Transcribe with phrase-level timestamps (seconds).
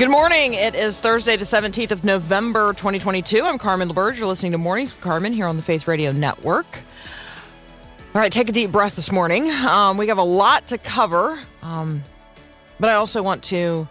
[0.00, 0.54] Good morning.
[0.54, 3.44] It is Thursday, the 17th of November, 2022.
[3.44, 4.16] I'm Carmen LaBerge.
[4.16, 6.64] You're listening to Mornings with Carmen here on the Faith Radio Network.
[8.14, 9.50] All right, take a deep breath this morning.
[9.50, 12.02] Um, we have a lot to cover, um,
[12.78, 13.86] but I also want to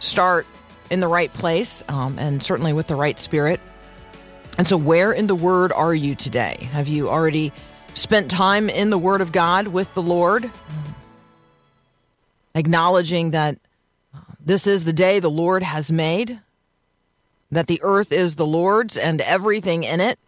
[0.00, 0.46] start
[0.88, 3.60] in the right place um, and certainly with the right spirit.
[4.56, 6.66] And so, where in the Word are you today?
[6.72, 7.52] Have you already
[7.92, 10.50] spent time in the Word of God with the Lord?
[12.54, 13.58] Acknowledging that
[14.44, 16.40] this is the day the Lord has made,
[17.50, 20.18] that the earth is the Lord's and everything in it.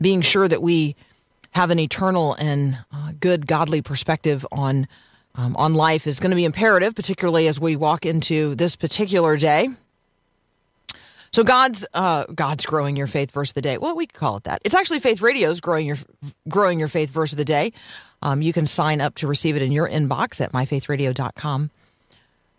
[0.00, 0.94] Being sure that we
[1.52, 4.86] have an eternal and uh, good godly perspective on
[5.34, 9.36] um, on life is going to be imperative, particularly as we walk into this particular
[9.36, 9.68] day.
[11.32, 13.78] So God's uh, God's growing your faith verse of the day.
[13.78, 14.62] Well, we could call it that.
[14.64, 15.98] It's actually Faith Radio's growing your
[16.48, 17.72] growing your faith verse of the day.
[18.22, 21.70] Um, you can sign up to receive it in your inbox at myfaithradio.com.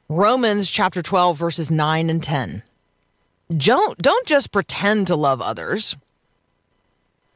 [0.09, 2.63] Romans chapter 12 verses 9 and 10.
[3.55, 5.95] Don't don't just pretend to love others.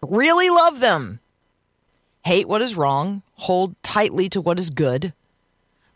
[0.02, 1.19] Really love them.
[2.23, 5.13] Hate what is wrong, hold tightly to what is good.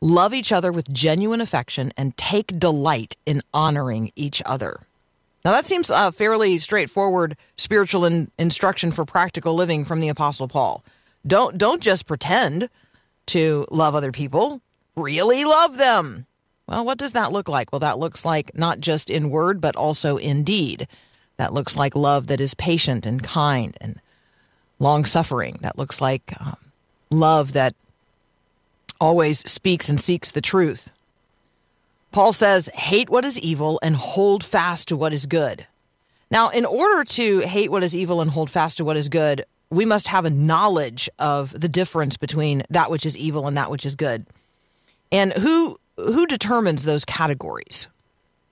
[0.01, 4.81] Love each other with genuine affection and take delight in honoring each other.
[5.45, 10.47] Now, that seems a fairly straightforward spiritual in, instruction for practical living from the Apostle
[10.47, 10.83] Paul.
[11.25, 12.67] Don't, don't just pretend
[13.27, 14.59] to love other people,
[14.95, 16.25] really love them.
[16.67, 17.71] Well, what does that look like?
[17.71, 20.87] Well, that looks like not just in word, but also in deed.
[21.37, 24.01] That looks like love that is patient and kind and
[24.79, 25.59] long suffering.
[25.61, 26.57] That looks like um,
[27.11, 27.75] love that
[28.99, 30.89] always speaks and seeks the truth.
[32.11, 35.67] Paul says, hate what is evil and hold fast to what is good.
[36.31, 39.45] Now, in order to hate what is evil and hold fast to what is good,
[39.69, 43.69] we must have a knowledge of the difference between that which is evil and that
[43.69, 44.25] which is good.
[45.11, 47.87] And who who determines those categories?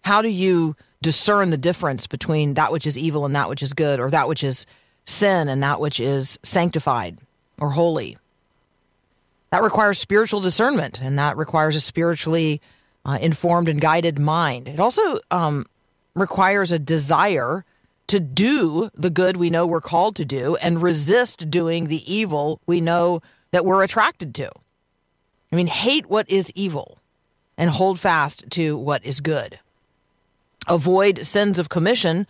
[0.02, 3.74] How do you discern the difference between that which is evil and that which is
[3.74, 4.66] good, or that which is
[5.06, 7.18] sin and that which is sanctified
[7.60, 8.18] or holy?
[9.52, 12.62] That requires spiritual discernment, and that requires a spiritually
[13.06, 14.68] uh, informed and guided mind.
[14.68, 15.66] It also um,
[16.16, 17.66] requires a desire
[18.08, 22.60] to do the good we know we're called to do and resist doing the evil
[22.66, 23.22] we know
[23.52, 24.52] that we're attracted to.
[25.52, 26.98] I mean, hate what is evil
[27.58, 29.60] and hold fast to what is good.
[30.68, 32.26] Avoid sins of commission,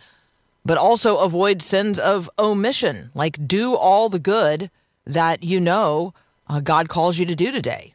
[0.64, 4.70] but also avoid sins of omission, like do all the good
[5.06, 6.14] that you know
[6.48, 7.94] uh, God calls you to do today.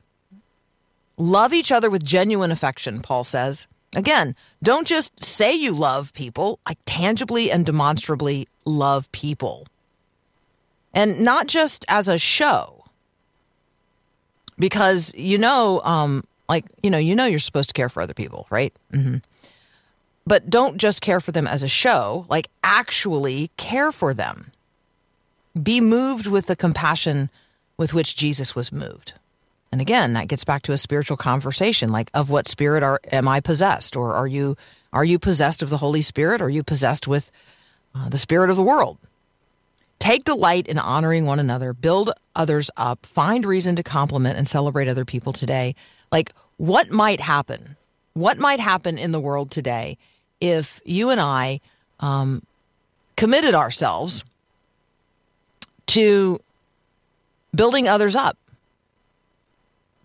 [1.20, 3.68] Love each other with genuine affection, Paul says.
[3.94, 9.68] Again, don't just say you love people, like tangibly and demonstrably love people.
[10.94, 12.86] And not just as a show.
[14.58, 18.14] Because you know, um, like, you know, you know you're supposed to care for other
[18.14, 18.74] people, right?
[18.94, 19.18] Mm-hmm.
[20.26, 24.52] But don't just care for them as a show, like actually care for them.
[25.62, 27.30] Be moved with the compassion
[27.76, 29.14] with which Jesus was moved.
[29.72, 33.28] And again, that gets back to a spiritual conversation like of what spirit are am
[33.28, 34.58] I possessed or are you
[34.92, 37.30] are you possessed of the Holy Spirit or are you possessed with
[37.94, 38.98] uh, the spirit of the world?
[40.00, 44.88] Take delight in honoring one another, build others up, find reason to compliment and celebrate
[44.88, 45.76] other people today.
[46.12, 47.78] Like what might happen?
[48.14, 49.98] What might happen in the world today
[50.42, 51.60] if you and I
[52.00, 52.44] um,
[53.16, 54.24] committed ourselves
[55.88, 56.40] to
[57.54, 58.38] building others up?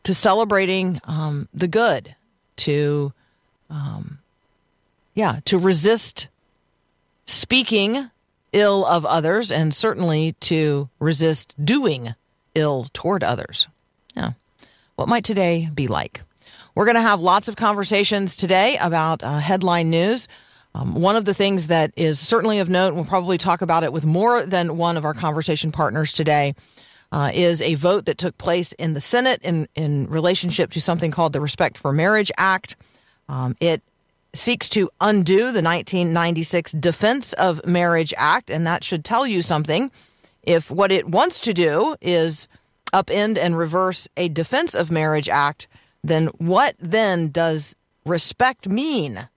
[0.04, 2.14] To celebrating um, the good,
[2.56, 3.12] to
[3.70, 4.18] um,
[5.14, 6.28] yeah, to resist
[7.26, 8.10] speaking
[8.52, 12.14] ill of others, and certainly to resist doing
[12.54, 13.66] ill toward others.
[14.16, 14.32] Yeah,
[14.96, 16.22] what might today be like?
[16.74, 20.28] We're going to have lots of conversations today about uh, headline news.
[20.74, 23.92] Um, one of the things that is certainly of note, we'll probably talk about it
[23.92, 26.56] with more than one of our conversation partners today,
[27.14, 31.12] uh, is a vote that took place in the Senate in, in relationship to something
[31.12, 32.74] called the Respect for Marriage Act.
[33.28, 33.82] Um, it
[34.34, 39.92] seeks to undo the 1996 Defense of Marriage Act, and that should tell you something.
[40.42, 42.48] If what it wants to do is
[42.92, 45.68] upend and reverse a Defense of Marriage Act,
[46.02, 49.28] then what then does respect mean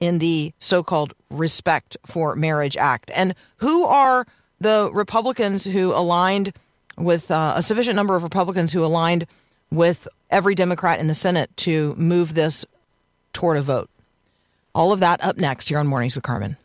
[0.00, 3.12] in the so called Respect for Marriage Act?
[3.14, 4.26] And who are
[4.58, 6.52] the Republicans who aligned
[6.98, 9.26] with uh, a sufficient number of Republicans who aligned
[9.70, 12.64] with every Democrat in the Senate to move this
[13.32, 13.88] toward a vote?
[14.74, 16.56] All of that up next here on Mornings with Carmen.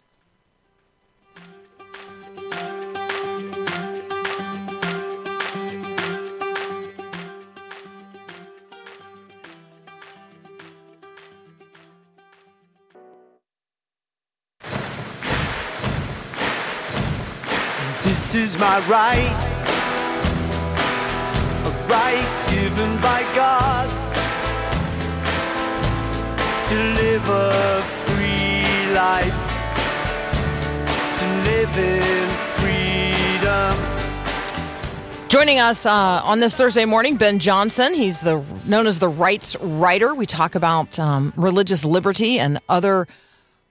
[18.03, 19.47] This is my right,
[21.88, 23.89] right given by God
[26.69, 29.39] to live a free life,
[31.19, 33.98] to live in freedom.
[35.30, 37.94] Joining us uh, on this Thursday morning, Ben Johnson.
[37.94, 40.13] He's the known as the rights writer.
[40.13, 43.07] We talk about um, religious liberty and other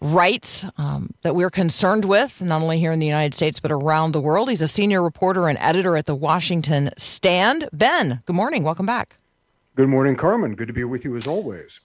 [0.00, 4.12] rights um, that we're concerned with, not only here in the United States but around
[4.12, 4.50] the world.
[4.50, 7.68] He's a senior reporter and editor at the Washington Stand.
[7.72, 8.62] Ben, good morning.
[8.62, 9.16] Welcome back.
[9.74, 10.54] Good morning, Carmen.
[10.54, 11.80] Good to be with you as always.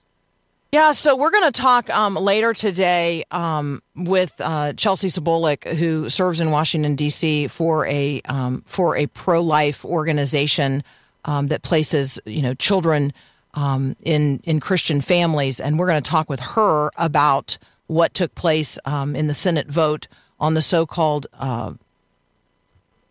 [0.71, 6.07] Yeah, so we're going to talk um, later today um, with uh, Chelsea Sobolik, who
[6.07, 7.47] serves in Washington D.C.
[7.47, 10.81] for a um, for a pro life organization
[11.25, 13.11] um, that places you know children
[13.53, 17.57] um, in in Christian families, and we're going to talk with her about
[17.91, 20.07] what took place um, in the Senate vote
[20.39, 21.73] on the so-called uh,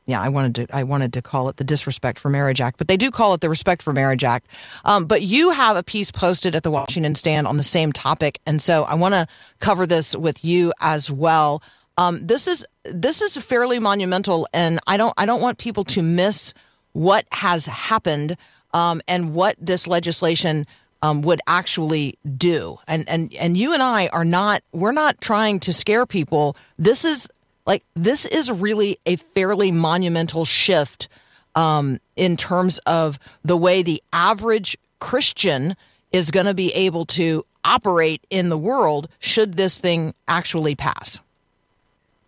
[0.07, 2.89] yeah, I wanted to I wanted to call it the Disrespect for Marriage Act, but
[2.89, 4.49] they do call it the Respect for Marriage Act.
[4.85, 8.41] Um, but you have a piece posted at the Washington Stand on the same topic,
[8.45, 9.29] and so I want to
[9.61, 11.63] cover this with you as well.
[11.97, 16.03] Um, this is this is fairly monumental, and I don't I don't want people to
[16.03, 16.55] miss
[16.93, 18.37] what has happened
[18.73, 20.67] um, and what this legislation
[21.03, 22.79] um, would actually do.
[22.87, 26.57] And and and you and I are not we're not trying to scare people.
[26.79, 27.29] This is
[27.67, 31.09] like this is really a fairly monumental shift
[31.55, 35.77] um, in terms of the way the average Christian
[36.13, 41.21] is going to be able to operate in the world should this thing actually pass.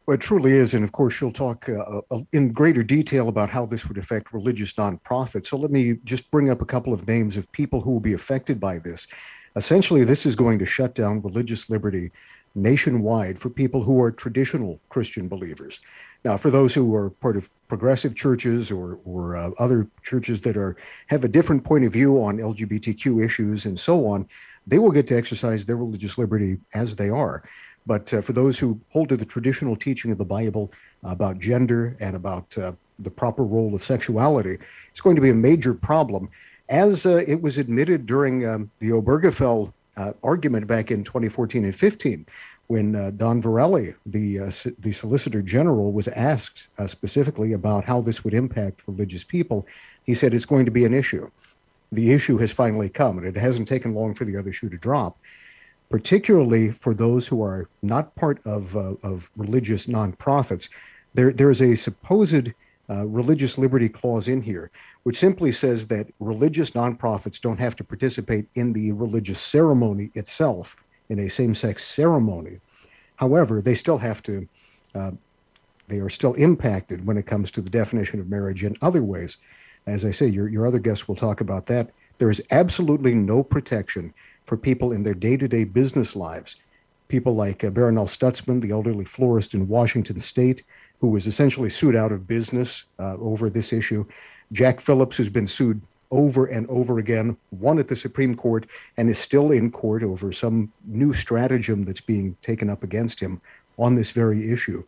[0.07, 0.75] Well, it truly is.
[0.75, 4.33] And of course, she'll talk uh, uh, in greater detail about how this would affect
[4.33, 5.47] religious nonprofits.
[5.47, 8.13] So let me just bring up a couple of names of people who will be
[8.15, 9.07] affected by this.
[9.55, 12.11] Essentially, this is going to shut down religious liberty
[12.55, 15.81] nationwide for people who are traditional Christian believers.
[16.25, 20.57] Now, for those who are part of progressive churches or, or uh, other churches that
[20.57, 20.77] are
[21.09, 24.29] have a different point of view on LGBTQ issues and so on,
[24.67, 27.43] they will get to exercise their religious liberty as they are.
[27.87, 31.97] But uh, for those who hold to the traditional teaching of the Bible about gender
[32.01, 34.59] and about uh, the proper role of sexuality,
[34.91, 36.31] it's going to be a major problem.
[36.69, 41.77] As uh, it was admitted during um, the Obergefell uh, argument back in 2014 and
[41.77, 42.27] 15
[42.69, 48.25] when uh, Don Verrilli, the uh, the Solicitor General, was asked specifically about how this
[48.25, 49.67] would impact religious people.
[50.05, 51.29] He said it's going to be an issue.
[51.91, 54.79] The issue has finally come, and it hasn't taken long for the other shoe to
[54.79, 55.19] drop.
[55.93, 60.71] Particularly for those who are not part of uh, of religious nonprofits,
[61.13, 62.53] there there is a supposed
[62.89, 64.71] uh, religious liberty clause in here,
[65.03, 70.77] which simply says that religious nonprofits don't have to participate in the religious ceremony itself,
[71.11, 72.61] in a same sex ceremony.
[73.17, 74.49] However, they still have to,
[74.95, 75.11] uh,
[75.89, 79.37] they are still impacted when it comes to the definition of marriage in other ways.
[79.87, 81.91] As I say, your, your other guests will talk about that.
[82.17, 86.57] There is absolutely no protection for people in their day to day business lives.
[87.09, 90.63] People like uh, Barronelle Stutzman, the elderly florist in Washington state,
[91.01, 94.07] who was essentially sued out of business uh, over this issue.
[94.53, 99.09] Jack Phillips, who's been sued over and over again, won at the Supreme Court and
[99.09, 103.41] is still in court over some new stratagem that's being taken up against him
[103.79, 104.85] on this very issue.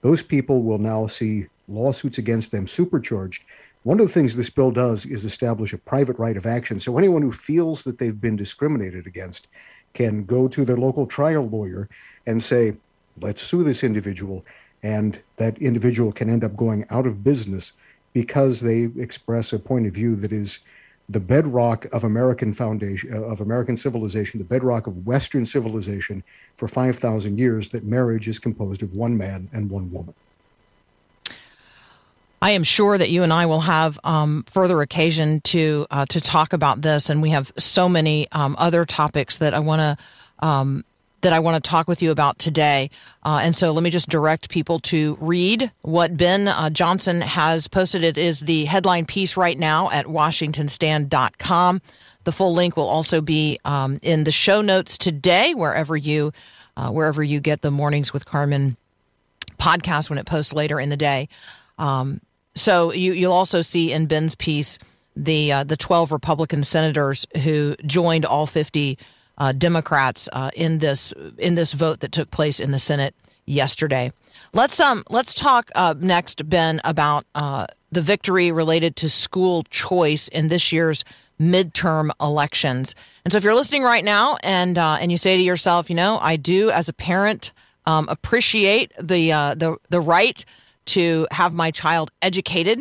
[0.00, 3.44] Those people will now see lawsuits against them supercharged.
[3.88, 6.78] One of the things this bill does is establish a private right of action.
[6.78, 9.46] So anyone who feels that they've been discriminated against
[9.94, 11.88] can go to their local trial lawyer
[12.26, 12.76] and say,
[13.18, 14.44] let's sue this individual.
[14.82, 17.72] And that individual can end up going out of business
[18.12, 20.58] because they express a point of view that is
[21.08, 26.22] the bedrock of American foundation uh, of American civilization, the bedrock of Western civilization
[26.56, 30.12] for 5,000 years that marriage is composed of one man and one woman.
[32.40, 36.20] I am sure that you and I will have um, further occasion to uh, to
[36.20, 40.46] talk about this, and we have so many um, other topics that I want to
[40.46, 40.84] um,
[41.20, 42.90] that I want to talk with you about today.
[43.24, 47.66] Uh, and so let me just direct people to read what Ben uh, Johnson has
[47.66, 48.04] posted.
[48.04, 51.82] It is the headline piece right now at WashingtonStand.com.
[52.22, 56.32] The full link will also be um, in the show notes today, wherever you
[56.76, 58.76] uh, wherever you get the Mornings with Carmen
[59.58, 61.28] podcast when it posts later in the day.
[61.78, 62.20] Um,
[62.58, 64.78] so you, you'll also see in Ben's piece
[65.18, 68.96] the uh, the 12 Republican senators who joined all 50
[69.38, 73.14] uh, Democrats uh, in this in this vote that took place in the Senate
[73.46, 74.10] yesterday.
[74.52, 80.28] Let's um let's talk uh, next, Ben, about uh, the victory related to school choice
[80.28, 81.04] in this year's
[81.40, 82.94] midterm elections.
[83.24, 85.96] And so, if you're listening right now and uh, and you say to yourself, you
[85.96, 87.52] know, I do as a parent
[87.86, 90.44] um, appreciate the the the right
[90.88, 92.80] to have my child educated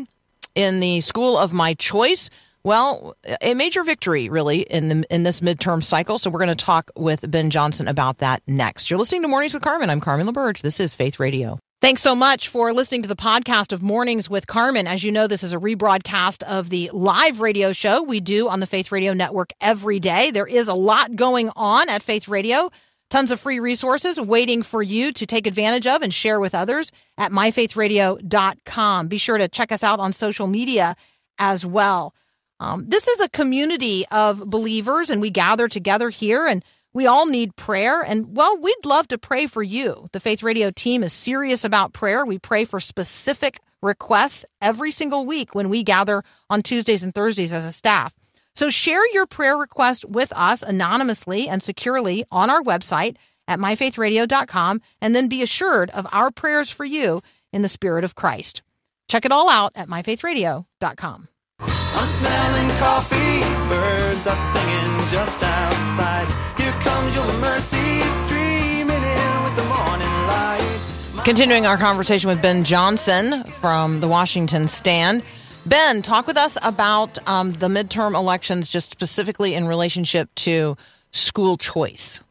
[0.55, 2.29] in the school of my choice.
[2.63, 6.17] Well, a major victory, really, in the, in this midterm cycle.
[6.17, 8.89] So we're going to talk with Ben Johnson about that next.
[8.89, 9.89] You're listening to Mornings with Carmen.
[9.89, 10.61] I'm Carmen LaBerge.
[10.61, 11.59] This is Faith Radio.
[11.79, 14.87] Thanks so much for listening to the podcast of Mornings with Carmen.
[14.87, 18.61] As you know, this is a rebroadcast of the live radio show we do on
[18.61, 20.31] the Faith Radio Network every day.
[20.31, 22.71] There is a lot going on at Faith Radio.
[23.09, 26.91] Tons of free resources waiting for you to take advantage of and share with others
[27.17, 29.07] at myfaithradio.com.
[29.07, 30.95] Be sure to check us out on social media
[31.39, 32.13] as well.
[32.59, 37.27] Um, this is a community of believers, and we gather together here, and we all
[37.27, 38.01] need prayer.
[38.01, 40.09] And well, we'd love to pray for you.
[40.11, 42.25] The Faith Radio team is serious about prayer.
[42.25, 47.53] We pray for specific requests every single week when we gather on Tuesdays and Thursdays
[47.53, 48.13] as a staff.
[48.57, 53.15] So share your prayer request with us anonymously and securely on our website
[53.47, 57.21] at myfaithradio.com and then be assured of our prayers for you
[57.53, 58.63] in the spirit of Christ.
[59.09, 61.27] Check it all out at myfaithradio.com.
[61.59, 61.67] I'm
[62.07, 66.27] smelling coffee, birds are singing just outside.
[66.59, 71.21] Here comes your mercy streaming in with the morning light.
[71.23, 75.21] Continuing our conversation with Ben Johnson from the Washington Stand.
[75.67, 80.77] Ben, talk with us about um, the midterm elections, just specifically in relationship to
[81.11, 82.21] school choice.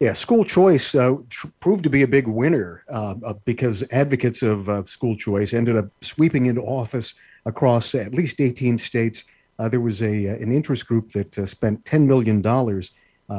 [0.00, 4.42] Yeah, school choice uh, tr- proved to be a big winner uh, uh, because advocates
[4.42, 7.14] of uh, school choice ended up sweeping into office
[7.46, 9.24] across at least 18 states.
[9.58, 12.90] Uh, there was a uh, an interest group that spent 10 million dollars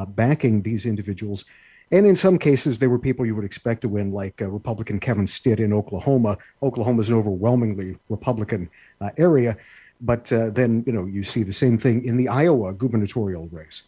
[0.08, 1.44] backing these individuals,
[1.92, 4.98] and in some cases, they were people you would expect to win, like uh, Republican
[4.98, 6.38] Kevin Stitt in Oklahoma.
[6.62, 8.70] Oklahoma is an overwhelmingly Republican
[9.02, 9.58] uh, area.
[10.00, 13.82] But uh, then, you know, you see the same thing in the Iowa gubernatorial race.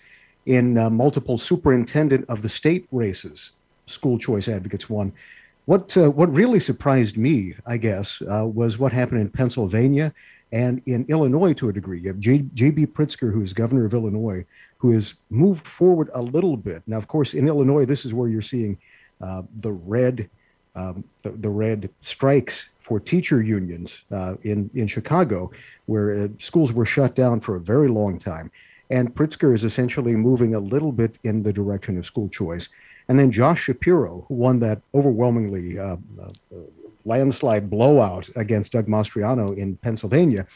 [0.45, 3.53] In uh, multiple superintendent of the state races,
[3.87, 5.11] school choice advocates won.
[5.65, 10.13] What, uh, what really surprised me, I guess, uh, was what happened in Pennsylvania
[10.53, 12.01] and in Illinois to a degree.
[12.01, 12.87] You have J.B.
[12.87, 14.45] Pritzker, who is governor of Illinois,
[14.85, 16.83] who has moved forward a little bit.
[16.87, 18.77] Now, of course, in Illinois, this is where you're seeing
[19.19, 20.29] uh, the red
[20.75, 25.51] um, the, the, red strikes for teacher unions uh, in in Chicago,
[25.87, 28.51] where uh, schools were shut down for a very long time.
[28.91, 32.69] And Pritzker is essentially moving a little bit in the direction of school choice.
[33.09, 36.29] And then Josh Shapiro, who won that overwhelmingly uh, uh,
[37.07, 40.47] landslide blowout against Doug Mastriano in Pennsylvania,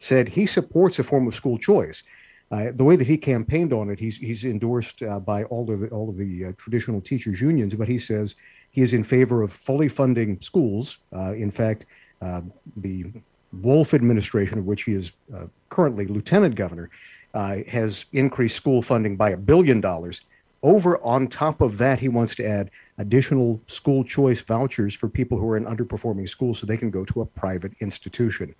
[0.00, 2.02] said he supports a form of school choice.
[2.50, 5.80] Uh, the way that he campaigned on it, he's he's endorsed uh, by all of
[5.80, 8.36] the, all of the uh, traditional teachers unions, but he says
[8.70, 10.98] he is in favor of fully funding schools.
[11.14, 11.84] Uh, in fact,
[12.22, 12.40] uh,
[12.76, 13.06] the
[13.52, 16.90] Wolf administration, of which he is uh, currently lieutenant governor,
[17.34, 20.22] has increased school funding by a billion dollars.
[20.62, 25.38] Over on top of that, he wants to add additional school choice vouchers for people
[25.38, 28.54] who are in underperforming schools so they can go to a private institution.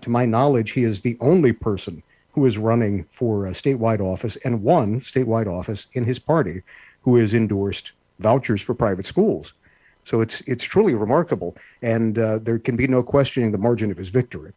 [0.00, 2.02] to my knowledge, he is the only person
[2.34, 6.62] who is running for a statewide office and won statewide office in his party,
[7.02, 9.54] who has endorsed vouchers for private schools.
[10.02, 13.96] So it's it's truly remarkable, and uh, there can be no questioning the margin of
[13.96, 14.52] his victory.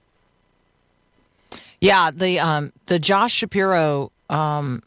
[1.79, 4.81] Yeah, the um, the Josh Shapiro um,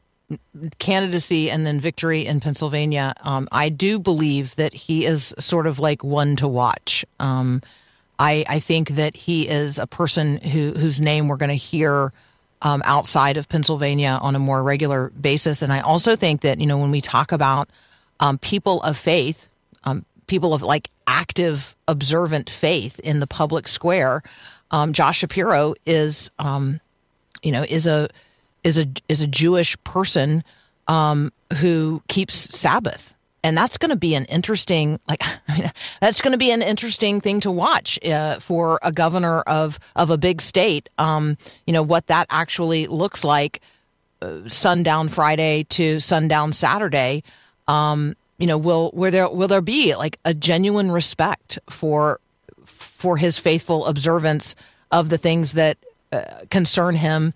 [0.78, 3.14] candidacy and then victory in Pennsylvania.
[3.22, 7.04] Um, I do believe that he is sort of like one to watch.
[7.20, 7.62] Um,
[8.18, 12.12] I I think that he is a person who whose name we're going to hear
[12.62, 15.62] um, outside of Pennsylvania on a more regular basis.
[15.62, 17.68] And I also think that, you know, when we talk about
[18.20, 19.48] um, people of faith,
[19.84, 24.22] um, people of like active, observant faith in the public square,
[24.70, 26.80] um, Josh Shapiro is, um,
[27.42, 28.08] you know, is a
[28.62, 30.44] is a is a Jewish person
[30.86, 35.22] um, who keeps Sabbath and that's going to be an interesting like
[36.00, 40.10] that's going to be an interesting thing to watch uh, for a governor of of
[40.10, 43.60] a big state um, you know what that actually looks like
[44.22, 47.22] uh, sundown friday to sundown saturday
[47.68, 52.18] um, you know, will will there will there be like a genuine respect for
[52.64, 54.56] for his faithful observance
[54.90, 55.76] of the things that
[56.10, 57.34] uh, concern him?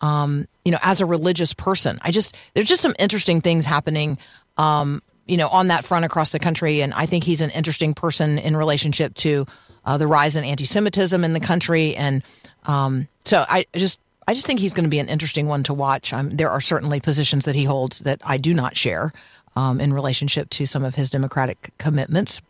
[0.00, 4.18] Um, you know, as a religious person, I just there's just some interesting things happening.
[4.56, 7.94] Um, you know, on that front across the country, and I think he's an interesting
[7.94, 9.46] person in relationship to
[9.84, 12.24] uh, the rise in anti-Semitism in the country, and
[12.66, 15.74] um, so I just I just think he's going to be an interesting one to
[15.74, 16.12] watch.
[16.12, 19.12] Um, there are certainly positions that he holds that I do not share
[19.54, 22.42] um, in relationship to some of his democratic commitments,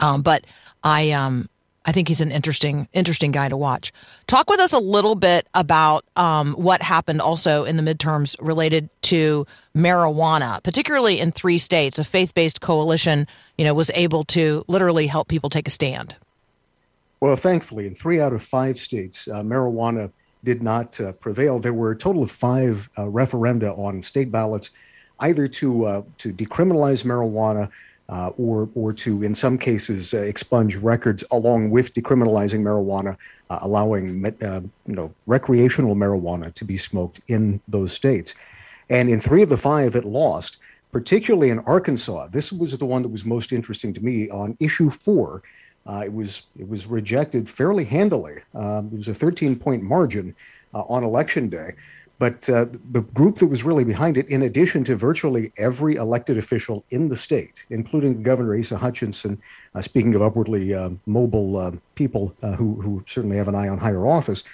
[0.00, 0.44] um, but
[0.82, 1.50] I um,
[1.84, 3.92] I think he's an interesting interesting guy to watch.
[4.26, 8.88] Talk with us a little bit about um, what happened also in the midterms related
[9.02, 9.46] to
[9.76, 11.98] marijuana, particularly in three states.
[11.98, 13.26] A faith based coalition,
[13.58, 16.14] you know, was able to literally help people take a stand.
[17.20, 20.10] Well, thankfully, in three out of five states, uh, marijuana
[20.44, 21.58] did not uh, prevail.
[21.58, 24.70] There were a total of five uh, referenda on state ballots,
[25.20, 27.70] either to uh, to decriminalize marijuana
[28.08, 33.16] uh, or or to, in some cases, uh, expunge records along with decriminalizing marijuana,
[33.48, 34.24] allowing
[34.86, 38.34] you know recreational marijuana to be smoked in those states.
[38.90, 40.58] And in three of the five, it lost.
[40.90, 44.90] Particularly in Arkansas, this was the one that was most interesting to me on issue
[44.90, 45.42] four
[45.86, 48.40] uh, it was it was rejected fairly handily.
[48.54, 50.34] Um, it was a 13 point margin
[50.74, 51.74] uh, on election day,
[52.22, 56.38] but uh, the group that was really behind it, in addition to virtually every elected
[56.38, 59.42] official in the state, including Governor Asa Hutchinson,
[59.74, 63.78] uh, speaking of upwardly uh, mobile uh, people who who certainly have an eye on
[63.78, 64.44] higher office,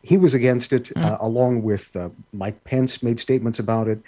[0.00, 1.20] he was against it, mm.
[1.20, 1.96] along with
[2.32, 3.98] Mike Pence made statements about it.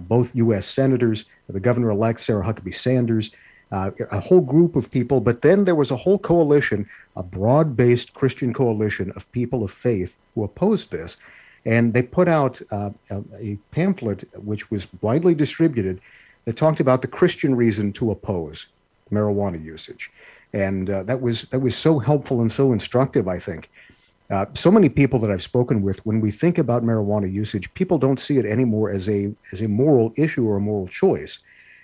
[0.00, 0.66] both U.S.
[0.66, 3.30] senators, the governor-elect Sarah Huckabee Sanders
[3.70, 7.76] uh, a whole group of people, but then there was a whole coalition, a broad
[7.76, 11.16] based Christian coalition of people of faith who opposed this.
[11.64, 16.00] And they put out uh, a, a, pamphlet which was widely distributed
[16.44, 18.66] that talked about the Christian reason to oppose
[19.12, 20.10] marijuana usage.
[20.52, 23.70] And uh, that was that was so helpful and so instructive, I think.
[24.30, 27.98] Uh, so many people that I've spoken with, when we think about marijuana usage, people
[27.98, 31.38] don't see it anymore as a as a moral issue or a moral choice.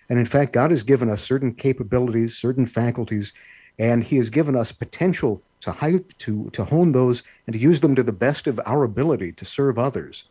[0.09, 3.33] And in fact, God has given us certain capabilities, certain faculties,
[3.79, 7.81] and He has given us potential to, high, to, to hone those and to use
[7.81, 10.25] them to the best of our ability to serve others.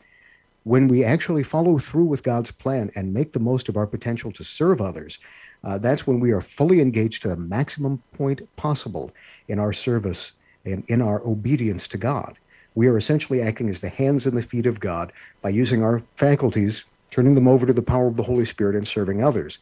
[0.64, 4.32] When we actually follow through with God's plan and make the most of our potential
[4.32, 5.20] to serve others,
[5.64, 9.12] uh, that's when we are fully engaged to the maximum point possible
[9.48, 10.34] in our service
[10.66, 12.38] and in our obedience to God.
[12.76, 16.02] We are essentially acting as the hands and the feet of God by using our
[16.16, 19.60] faculties turning them over to the power of the Holy Spirit and serving others.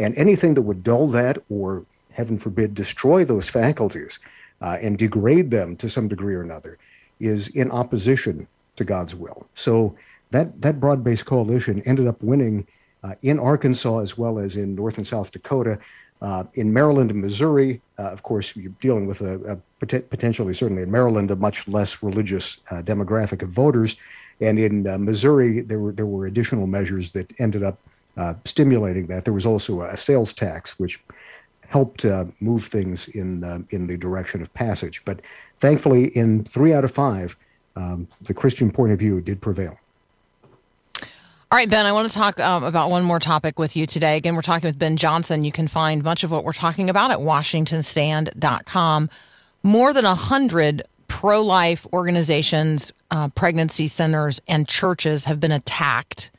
[0.00, 1.84] And anything that would dull that or,
[2.18, 4.18] heaven forbid, destroy those faculties
[4.60, 6.76] uh, and degrade them to some degree or another
[7.20, 9.46] is in opposition to God's will.
[9.54, 9.94] So
[10.32, 12.66] that, that broad based coalition ended up winning
[13.04, 15.78] uh, in Arkansas as well as in North and South Dakota.
[16.20, 20.82] Uh, in Maryland and Missouri, uh, of course, you're dealing with a, a potentially, certainly
[20.82, 23.94] in Maryland, a much less religious uh, demographic of voters.
[24.40, 27.78] And in uh, Missouri, there were there were additional measures that ended up
[28.16, 29.24] uh, stimulating that.
[29.24, 31.00] There was also a sales tax, which
[31.68, 35.02] helped uh, move things in uh, in the direction of passage.
[35.04, 35.20] But
[35.58, 37.36] thankfully, in three out of five,
[37.76, 39.78] um, the Christian point of view did prevail.
[41.50, 44.18] All right, Ben, I want to talk um, about one more topic with you today.
[44.18, 45.44] Again, we're talking with Ben Johnson.
[45.44, 49.10] You can find much of what we're talking about at WashingtonStand.com.
[49.62, 56.30] More than a hundred pro life organizations, uh, pregnancy centers, and churches have been attacked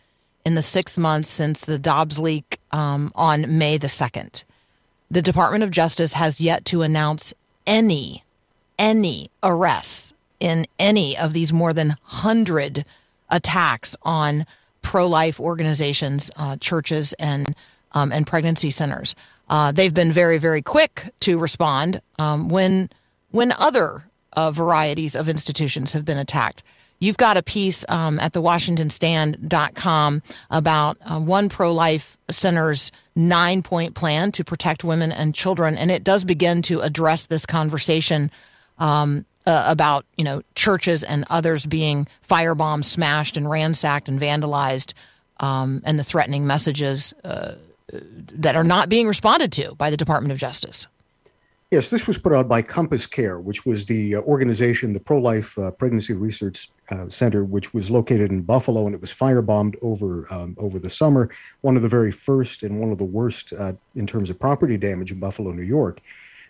[0.45, 4.43] in the six months since the Dobbs leak um, on May the 2nd.
[5.11, 7.33] The Department of Justice has yet to announce
[7.65, 8.23] any,
[8.77, 12.85] any arrests in any of these more than 100
[13.29, 14.45] attacks on
[14.83, 17.55] pro life organizations, uh, churches, and,
[17.93, 19.15] um, and pregnancy centers.
[19.49, 22.89] Uh, they've been very, very quick to respond um, when,
[23.31, 26.61] when other uh, varieties of institutions have been attacked.
[26.99, 33.63] You've got a piece um, at the WashingtonStand.com about uh, one pro life center's nine
[33.63, 35.77] point plan to protect women and children.
[35.77, 38.31] And it does begin to address this conversation
[38.79, 44.93] um, uh, about, you know, churches and others being firebombed, smashed, and ransacked and vandalized,
[45.39, 47.53] um, and the threatening messages uh,
[47.91, 50.87] that are not being responded to by the Department of Justice.
[51.71, 55.19] Yes, this was put out by Compass Care, which was the uh, organization, the pro
[55.19, 59.75] life uh, pregnancy research uh, center, which was located in Buffalo, and it was firebombed
[59.83, 61.29] over um, over the summer.
[61.61, 64.77] One of the very first and one of the worst uh, in terms of property
[64.77, 66.01] damage in Buffalo, New York.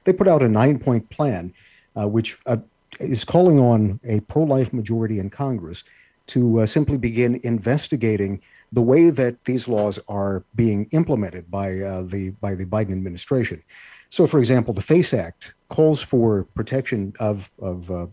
[0.05, 1.53] They put out a nine point plan,
[1.97, 2.57] uh, which uh,
[3.01, 5.83] is calling on a pro life majority in Congress
[6.27, 8.39] to simply begin investigating
[8.71, 11.71] the way that these laws are being implemented by
[12.05, 13.61] the by the Biden administration.
[14.09, 18.07] So, for example, the FACE Act calls for protection of of uh,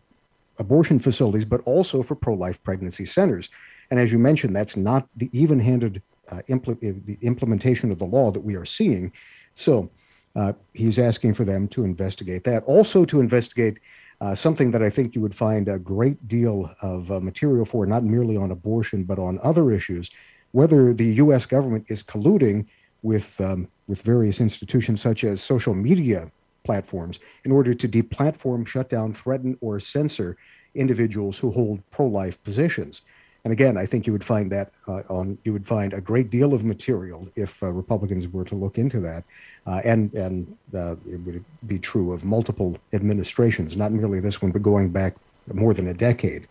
[0.58, 3.50] abortion facilities, but also for pro-life pregnancy centers.
[3.90, 8.30] And as you mentioned, that's not the even-handed uh, impl- the implementation of the law
[8.30, 9.12] that we are seeing.
[9.54, 9.90] So
[10.34, 12.64] uh, he's asking for them to investigate that.
[12.64, 13.78] Also, to investigate
[14.20, 17.86] uh, something that I think you would find a great deal of uh, material for,
[17.86, 20.10] not merely on abortion, but on other issues,
[20.52, 21.46] whether the U.S.
[21.46, 22.66] government is colluding
[23.02, 26.30] with, um, with various institutions such as social media
[26.64, 30.36] platforms in order to deplatform, shut down, threaten, or censor
[30.74, 33.02] individuals who hold pro life positions.
[33.44, 36.30] And again, I think you would find that uh, on you would find a great
[36.30, 39.22] deal of material if uh, Republicans were to look into that,
[39.68, 44.50] uh, and and uh, it would be true of multiple administrations, not merely this one,
[44.50, 45.14] but going back
[45.54, 46.48] more than a decade.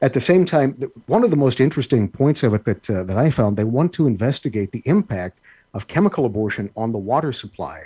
[0.00, 3.16] At the same time, one of the most interesting points of it that uh, that
[3.16, 5.40] I found, they want to investigate the impact
[5.74, 7.84] of chemical abortion on the water supply.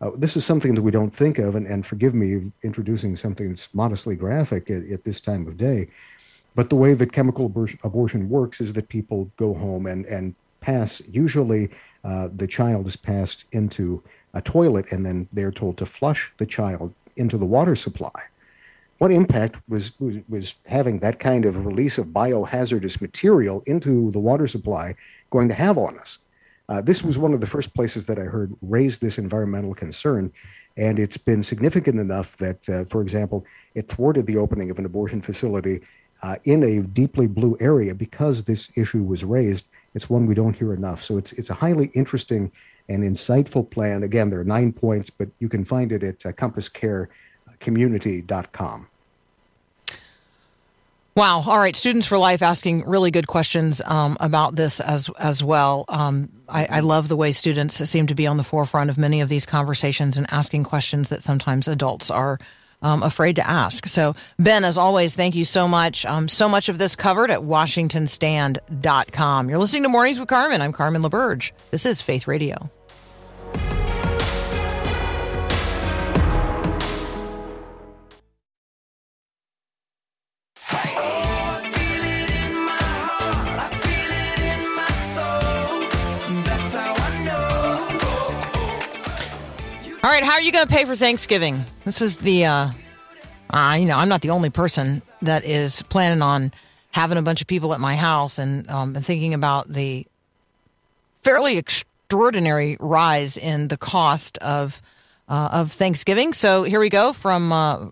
[0.00, 3.48] Uh, this is something that we don't think of, and, and forgive me introducing something
[3.48, 5.88] that's modestly graphic at, at this time of day.
[6.54, 10.34] But the way that chemical abortion, abortion works is that people go home and, and
[10.60, 11.70] pass, usually
[12.04, 14.02] uh, the child is passed into
[14.34, 18.22] a toilet and then they're told to flush the child into the water supply.
[18.98, 24.18] What impact was, was, was having that kind of release of biohazardous material into the
[24.18, 24.94] water supply
[25.30, 26.18] going to have on us?
[26.68, 30.32] Uh, this was one of the first places that I heard raise this environmental concern.
[30.76, 34.84] And it's been significant enough that, uh, for example, it thwarted the opening of an
[34.84, 35.80] abortion facility
[36.22, 39.66] uh, in a deeply blue area because this issue was raised.
[39.94, 41.02] It's one we don't hear enough.
[41.02, 42.52] So it's it's a highly interesting
[42.88, 44.02] and insightful plan.
[44.02, 48.88] Again, there are nine points, but you can find it at uh, compasscarecommunity.com.
[51.16, 51.42] Wow!
[51.46, 55.86] All right, Students for Life asking really good questions um, about this as as well.
[55.88, 59.22] Um, I, I, love the way students seem to be on the forefront of many
[59.22, 62.38] of these conversations and asking questions that sometimes adults are
[62.82, 63.88] um, afraid to ask.
[63.88, 66.04] So, Ben, as always, thank you so much.
[66.04, 69.48] Um, so much of this covered at WashingtonStand.com.
[69.48, 70.60] You're listening to Mornings with Carmen.
[70.60, 71.52] I'm Carmen LaBerge.
[71.70, 72.70] This is Faith Radio.
[90.36, 91.64] Are you going to pay for Thanksgiving?
[91.86, 92.70] This is the, uh,
[93.48, 96.52] uh, you know, I'm not the only person that is planning on
[96.90, 100.06] having a bunch of people at my house and um, thinking about the
[101.22, 104.82] fairly extraordinary rise in the cost of
[105.30, 106.34] uh, of Thanksgiving.
[106.34, 107.86] So here we go from uh,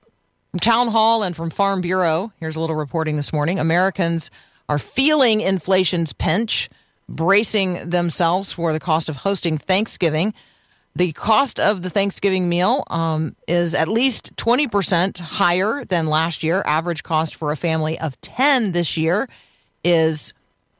[0.60, 2.30] Town Hall and from Farm Bureau.
[2.40, 3.58] Here's a little reporting this morning.
[3.58, 4.30] Americans
[4.68, 6.68] are feeling inflation's pinch,
[7.08, 10.34] bracing themselves for the cost of hosting Thanksgiving.
[10.96, 16.62] The cost of the Thanksgiving meal um, is at least 20% higher than last year.
[16.64, 19.28] Average cost for a family of 10 this year
[19.82, 20.32] is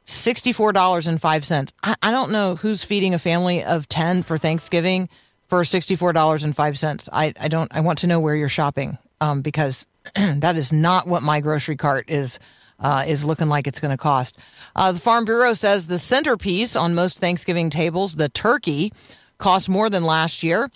[0.05, 1.71] $64.05.
[1.83, 5.09] I, I don't know who's feeding a family of 10 for Thanksgiving
[5.49, 7.09] for $64.05.
[7.11, 11.07] I, I don't, I want to know where you're shopping um, because that is not
[11.07, 12.39] what my grocery cart is.
[12.77, 14.37] Uh, is looking like it's going to cost.
[14.75, 18.91] Uh, the Farm Bureau says the centerpiece on most Thanksgiving tables, the turkey,
[19.37, 20.69] cost more than last year.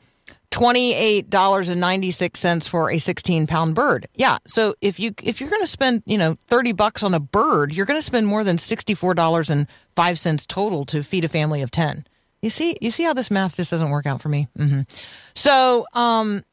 [0.51, 4.07] $28.96 for a 16 pound bird.
[4.15, 4.39] Yeah.
[4.47, 7.71] So if you, if you're going to spend, you know, 30 bucks on a bird,
[7.71, 12.07] you're going to spend more than $64.05 total to feed a family of 10.
[12.41, 14.47] You see, you see how this math just doesn't work out for me.
[14.57, 14.81] Mm-hmm.
[15.35, 16.43] So, um,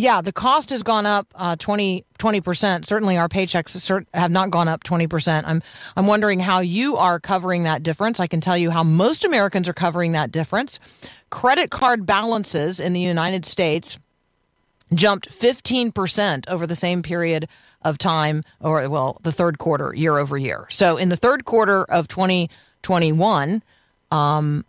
[0.00, 2.04] yeah, the cost has gone up uh, 20
[2.42, 2.86] percent.
[2.86, 5.46] Certainly, our paychecks have not gone up twenty percent.
[5.46, 5.62] I'm
[5.96, 8.18] I'm wondering how you are covering that difference.
[8.18, 10.80] I can tell you how most Americans are covering that difference.
[11.28, 13.98] Credit card balances in the United States
[14.94, 17.46] jumped 15% over the same period
[17.82, 20.66] of time, or, well, the third quarter, year over year.
[20.70, 23.62] So in the third quarter of 2021,
[24.10, 24.64] um,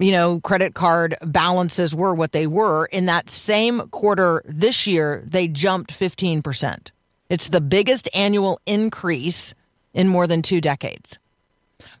[0.00, 2.86] you know, credit card balances were what they were.
[2.86, 6.90] In that same quarter this year, they jumped 15%.
[7.28, 9.54] It's the biggest annual increase
[9.92, 11.18] in more than two decades.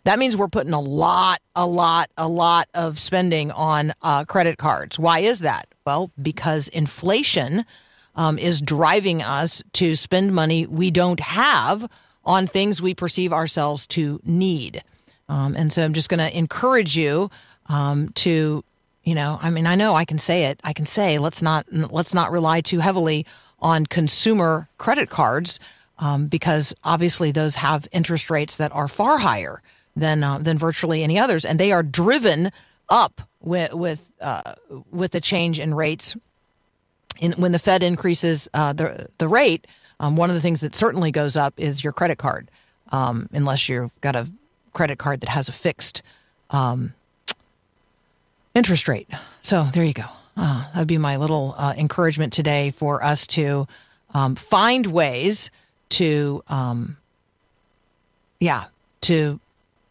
[0.04, 4.56] That means we're putting a lot, a lot, a lot of spending on uh, credit
[4.58, 4.98] cards.
[4.98, 5.68] Why is that?
[5.84, 7.64] Well, because inflation
[8.14, 11.86] um, is driving us to spend money we don't have
[12.24, 14.82] on things we perceive ourselves to need.
[15.28, 17.30] Um, and so I'm just going to encourage you
[17.70, 18.64] um, to,
[19.04, 20.60] you know, I mean, I know I can say it.
[20.64, 23.24] I can say let's not let's not rely too heavily
[23.60, 25.60] on consumer credit cards
[25.98, 29.62] um, because obviously those have interest rates that are far higher
[29.94, 32.50] than uh, than virtually any others, and they are driven
[32.88, 34.54] up with with uh,
[34.90, 36.16] with the change in rates.
[37.20, 39.66] In, when the Fed increases uh, the the rate,
[40.00, 42.50] um, one of the things that certainly goes up is your credit card,
[42.90, 44.26] um, unless you've got a
[44.72, 46.02] credit card that has a fixed
[46.50, 46.94] um,
[48.54, 49.08] interest rate.
[49.42, 50.06] So there you go.
[50.36, 53.66] Uh, that'd be my little uh, encouragement today for us to
[54.14, 55.50] um, find ways
[55.90, 56.96] to, um,
[58.38, 58.66] yeah,
[59.02, 59.40] to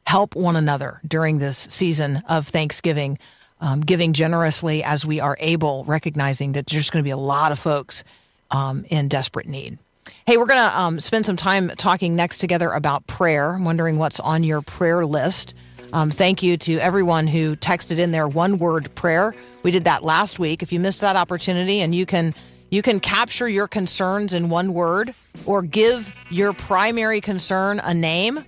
[0.08, 3.20] help one another during this season of Thanksgiving,
[3.62, 7.52] um, giving generously as we are able, recognizing that there's going to be a lot
[7.52, 8.04] of folks
[8.50, 9.78] um, in desperate need.
[10.26, 13.54] Hey, we're going to um, spend some time talking next together about prayer.
[13.54, 15.54] I'm wondering what's on your prayer list.
[15.92, 19.34] Um, thank you to everyone who texted in their one word prayer.
[19.64, 20.62] We did that last week.
[20.62, 22.36] If you missed that opportunity and you can
[22.70, 25.16] you can capture your concerns in one word
[25.48, 28.46] or give your primary concern a name.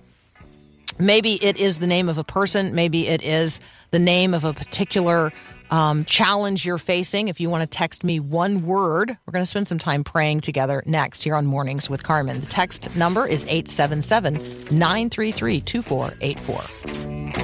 [1.00, 3.58] Maybe it is the name of a person, maybe it is
[3.90, 5.32] the name of a particular
[5.72, 7.26] um, challenge you're facing.
[7.28, 10.42] If you want to text me one word, we're going to spend some time praying
[10.42, 12.40] together next here on Mornings with Carmen.
[12.40, 14.34] The text number is 877
[14.70, 17.41] 933 2484.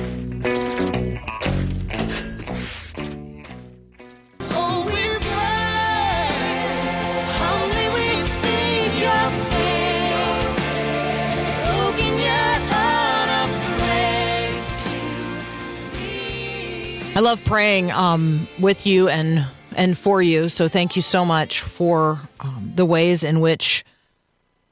[17.19, 20.49] I love praying um, with you and and for you.
[20.49, 23.85] So thank you so much for um, the ways in which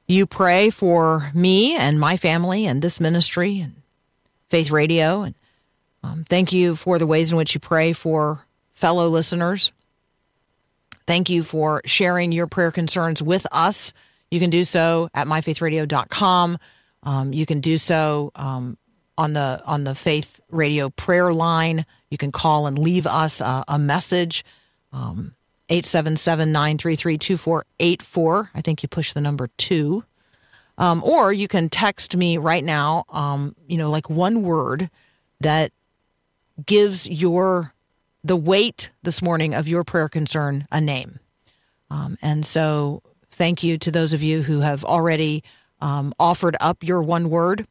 [0.06, 3.74] you pray for me and my family and this ministry and
[4.48, 5.22] Faith Radio.
[5.22, 5.34] And
[6.04, 9.72] um, thank you for the ways in which you pray for fellow listeners.
[11.04, 13.92] Thank you for sharing your prayer concerns with us.
[14.30, 16.58] You can do so at myfaithradio.com.
[17.02, 18.78] Um, you can do so um,
[19.18, 21.86] on the on the Faith Radio prayer line.
[22.10, 24.44] You can call and leave us a, a message.
[24.92, 25.36] Um,
[25.68, 28.48] 877-933-2484.
[28.54, 30.04] I think you push the number two.
[30.78, 34.90] Um, or you can text me right now, um, you know, like one word
[35.40, 35.72] that
[36.64, 37.72] gives your
[38.22, 41.18] the weight this morning of your prayer concern a name.
[41.90, 45.42] Um, and so, thank you to those of you who have already
[45.80, 47.66] um, offered up your one word.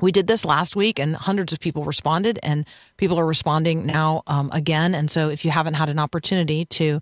[0.00, 4.22] We did this last week, and hundreds of people responded, and people are responding now
[4.26, 4.94] um, again.
[4.94, 7.00] And so, if you haven't had an opportunity to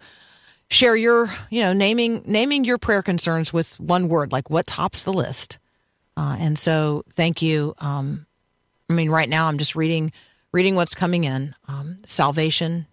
[0.69, 5.03] share your, you know, naming naming your prayer concerns with one word, like what tops
[5.05, 5.59] the list.
[6.17, 7.75] Uh, and so, thank you.
[7.79, 8.27] Um,
[8.91, 10.13] I mean, right now, I'm just reading
[10.53, 12.87] reading what's coming in: um, salvation,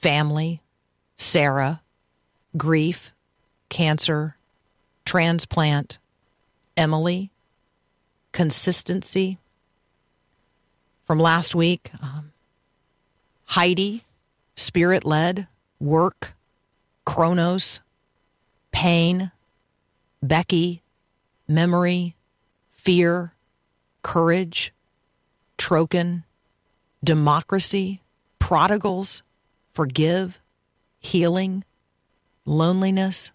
[0.00, 0.62] family,
[1.16, 1.82] Sarah,
[2.56, 3.12] grief,
[3.68, 4.36] cancer,
[5.04, 5.98] transplant,
[6.76, 7.30] Emily,
[8.32, 9.38] consistency.
[11.04, 12.32] From last week, um,
[13.46, 14.04] Heidi,
[14.54, 15.46] spirit led,
[15.78, 16.34] work,
[17.04, 17.80] Kronos,
[18.70, 19.30] pain,
[20.22, 20.82] Becky,
[21.48, 22.14] memory,
[22.70, 23.34] fear,
[24.02, 24.72] courage,
[25.58, 26.24] Trocan,
[27.04, 28.00] democracy,
[28.38, 29.22] prodigals,
[29.74, 30.40] forgive,
[31.00, 31.64] healing,
[32.44, 33.32] loneliness.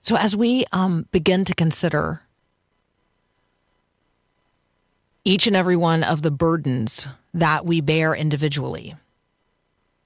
[0.00, 2.23] So, as we um, begin to consider
[5.24, 8.94] each and every one of the burdens that we bear individually,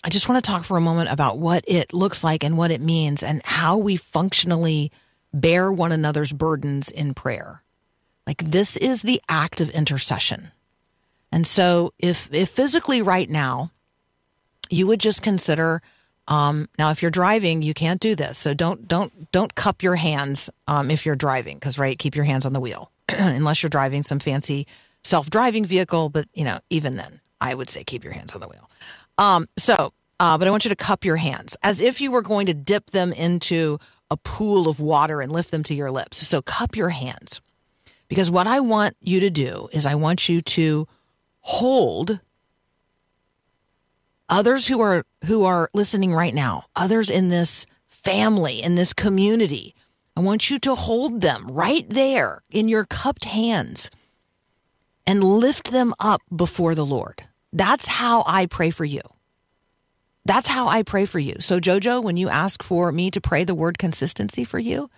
[0.04, 2.70] I just want to talk for a moment about what it looks like and what
[2.70, 4.92] it means and how we functionally
[5.33, 7.62] bear one another's burdens in prayer.
[8.26, 10.52] Like this is the act of intercession.
[11.33, 13.70] And so if if physically right now
[14.70, 15.83] you would just consider
[16.26, 19.96] um, now if you're driving you can't do this so don't don't don't cup your
[19.96, 23.70] hands um, if you're driving because right keep your hands on the wheel unless you're
[23.70, 24.66] driving some fancy
[25.04, 28.48] self-driving vehicle but you know even then i would say keep your hands on the
[28.48, 28.70] wheel.
[29.16, 32.22] Um, so uh, but i want you to cup your hands as if you were
[32.22, 33.78] going to dip them into
[34.11, 36.26] a pool of water and lift them to your lips.
[36.26, 37.40] So cup your hands
[38.08, 40.88] because what i want you to do is i want you to
[41.40, 42.20] hold
[44.28, 49.74] others who are who are listening right now others in this family in this community.
[50.16, 53.90] I want you to hold them right there in your cupped hands
[55.08, 59.02] and lift them up before the lord that's how i pray for you
[60.24, 63.42] that's how i pray for you so jojo when you ask for me to pray
[63.44, 64.90] the word consistency for you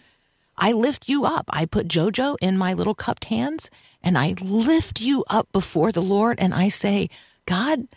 [0.60, 1.46] I lift you up.
[1.50, 3.70] I put JoJo in my little cupped hands
[4.02, 7.08] and I lift you up before the Lord and I say,
[7.46, 7.88] God,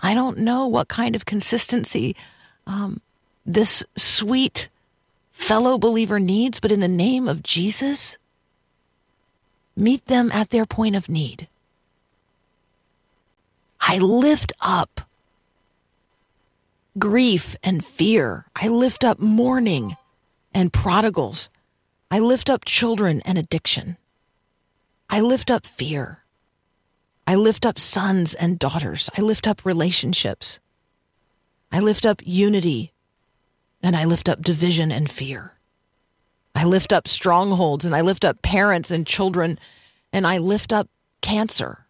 [0.00, 2.14] I don't know what kind of consistency
[2.66, 3.00] um,
[3.46, 4.68] this sweet
[5.30, 8.18] fellow believer needs, but in the name of Jesus,
[9.74, 11.48] meet them at their point of need.
[13.82, 15.00] I lift up
[16.98, 18.46] grief and fear.
[18.54, 19.96] I lift up mourning
[20.54, 21.50] and prodigals.
[22.10, 23.96] I lift up children and addiction.
[25.10, 26.22] I lift up fear.
[27.26, 29.10] I lift up sons and daughters.
[29.18, 30.60] I lift up relationships.
[31.72, 32.92] I lift up unity
[33.82, 35.54] and I lift up division and fear.
[36.54, 39.58] I lift up strongholds and I lift up parents and children
[40.12, 40.88] and I lift up
[41.20, 41.81] cancer.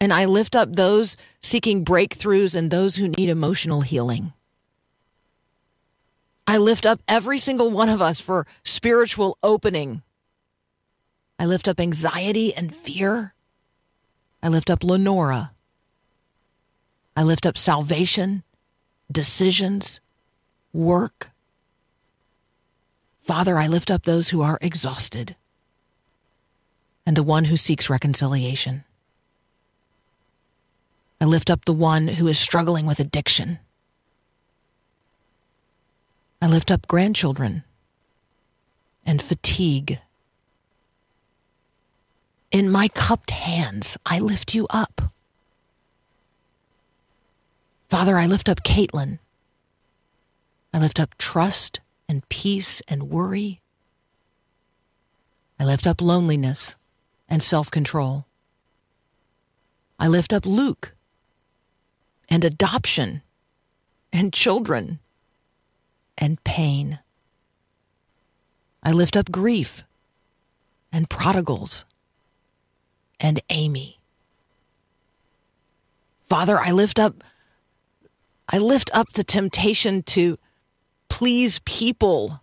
[0.00, 4.32] And I lift up those seeking breakthroughs and those who need emotional healing.
[6.46, 10.02] I lift up every single one of us for spiritual opening.
[11.38, 13.34] I lift up anxiety and fear.
[14.42, 15.52] I lift up Lenora.
[17.16, 18.42] I lift up salvation,
[19.12, 20.00] decisions,
[20.72, 21.30] work.
[23.20, 25.36] Father, I lift up those who are exhausted
[27.06, 28.84] and the one who seeks reconciliation.
[31.20, 33.58] I lift up the one who is struggling with addiction.
[36.40, 37.64] I lift up grandchildren
[39.04, 39.98] and fatigue.
[42.50, 45.12] In my cupped hands, I lift you up.
[47.90, 49.18] Father, I lift up Caitlin.
[50.72, 53.60] I lift up trust and peace and worry.
[55.58, 56.76] I lift up loneliness
[57.28, 58.24] and self control.
[59.98, 60.94] I lift up Luke
[62.30, 63.22] and adoption
[64.12, 65.00] and children
[66.16, 67.00] and pain.
[68.82, 69.84] I lift up grief
[70.92, 71.84] and prodigals
[73.18, 73.98] and Amy.
[76.28, 77.24] Father, I lift up
[78.52, 80.36] I lift up the temptation to
[81.08, 82.40] please people.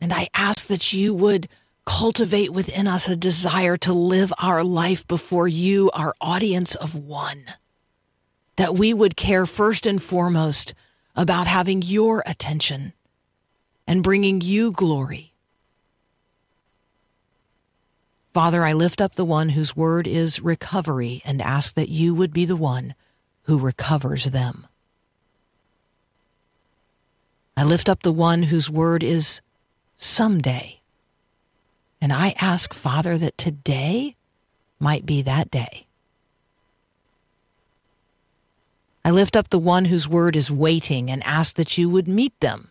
[0.00, 1.48] And I ask that you would
[1.84, 7.44] cultivate within us a desire to live our life before you, our audience of one.
[8.56, 10.74] That we would care first and foremost
[11.16, 12.92] about having your attention
[13.86, 15.34] and bringing you glory.
[18.32, 22.32] Father, I lift up the one whose word is recovery and ask that you would
[22.32, 22.94] be the one
[23.42, 24.66] who recovers them.
[27.56, 29.40] I lift up the one whose word is
[29.96, 30.80] someday.
[32.04, 34.14] And I ask, Father, that today
[34.78, 35.86] might be that day.
[39.02, 42.38] I lift up the one whose word is waiting and ask that you would meet
[42.40, 42.68] them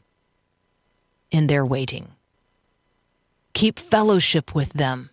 [1.31, 2.09] in their waiting.
[3.53, 5.09] Keep fellowship with them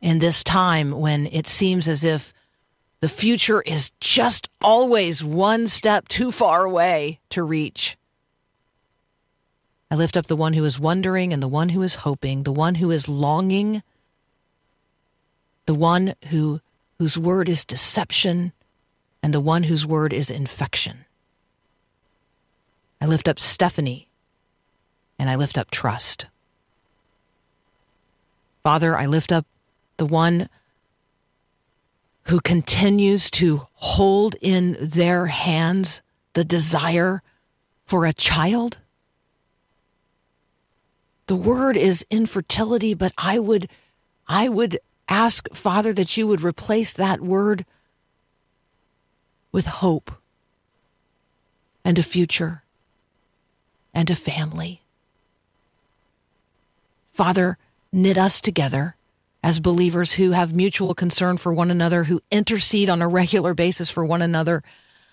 [0.00, 2.32] in this time when it seems as if
[3.00, 7.98] the future is just always one step too far away to reach.
[9.90, 12.52] I lift up the one who is wondering and the one who is hoping, the
[12.52, 13.82] one who is longing,
[15.66, 16.60] the one who
[16.98, 18.52] whose word is deception,
[19.22, 21.04] and the one whose word is infection.
[23.00, 24.08] I lift up Stephanie
[25.18, 26.26] and I lift up trust.
[28.62, 29.46] Father, I lift up
[29.96, 30.48] the one
[32.24, 36.00] who continues to hold in their hands
[36.32, 37.22] the desire
[37.84, 38.78] for a child.
[41.26, 43.68] The word is infertility, but I would
[44.28, 47.64] I would ask Father that you would replace that word
[49.52, 50.10] with hope
[51.84, 52.62] and a future
[53.92, 54.82] and a family.
[57.12, 57.58] Father,
[57.92, 58.96] knit us together
[59.42, 63.90] as believers who have mutual concern for one another, who intercede on a regular basis
[63.90, 64.62] for one another.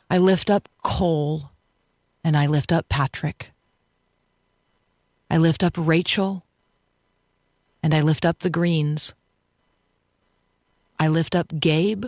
[0.10, 1.52] I lift up Cole
[2.24, 3.52] and I lift up Patrick.
[5.32, 6.44] I lift up Rachel
[7.82, 9.13] and I lift up the Greens.
[11.00, 12.08] I lift up Gabe.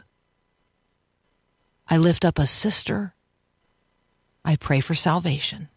[1.90, 3.14] I lift up a sister.
[4.44, 5.70] I pray for salvation.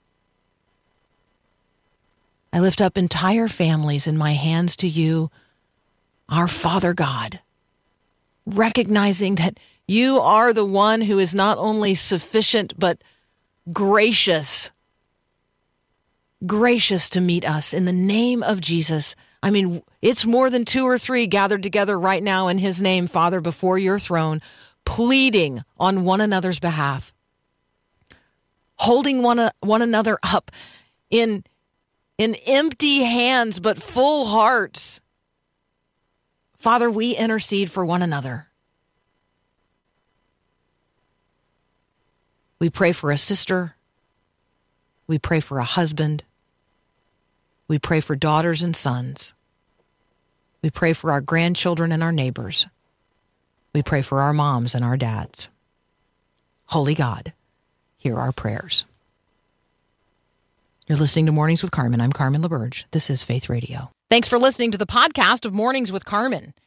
[2.52, 5.30] I lift up entire families in my hands to you,
[6.28, 7.38] our Father God,
[8.44, 13.00] recognizing that you are the one who is not only sufficient, but
[13.72, 14.72] gracious.
[16.44, 19.14] Gracious to meet us in the name of Jesus.
[19.42, 23.06] I mean, it's more than two or three gathered together right now in His name,
[23.06, 24.42] Father, before your throne,
[24.84, 27.14] pleading on one another's behalf,
[28.74, 30.50] holding one, uh, one another up
[31.08, 31.44] in,
[32.18, 35.00] in empty hands but full hearts.
[36.58, 38.48] Father, we intercede for one another.
[42.58, 43.75] We pray for a sister.
[45.06, 46.24] We pray for a husband.
[47.68, 49.34] We pray for daughters and sons.
[50.62, 52.66] We pray for our grandchildren and our neighbors.
[53.72, 55.48] We pray for our moms and our dads.
[56.66, 57.32] Holy God,
[57.98, 58.84] hear our prayers.
[60.88, 62.00] You're listening to Mornings with Carmen.
[62.00, 62.84] I'm Carmen LaBerge.
[62.92, 63.90] This is Faith Radio.
[64.08, 66.54] Thanks for listening to the podcast of Mornings with Carmen.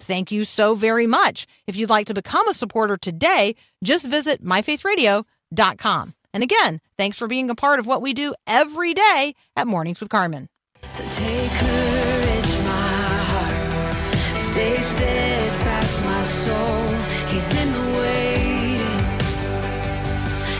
[0.00, 1.46] Thank you so very much.
[1.66, 6.14] If you'd like to become a supporter today, just visit myfaithradio.com.
[6.32, 10.00] And again, thanks for being a part of what we do every day at Mornings
[10.00, 10.48] with Carmen.
[10.88, 14.14] So take courage, my heart.
[14.36, 16.86] Stay steadfast, my soul.
[17.28, 19.04] He's in the waiting.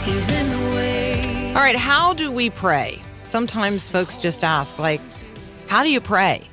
[0.04, 1.56] He's in the waiting.
[1.56, 3.00] All right, how do we pray?
[3.24, 5.00] Sometimes folks just ask, like,
[5.66, 6.46] how do you pray?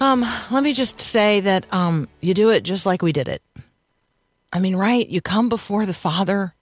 [0.00, 3.42] Um, let me just say that um, you do it just like we did it.
[4.52, 5.08] I mean, right?
[5.08, 6.54] You come before the Father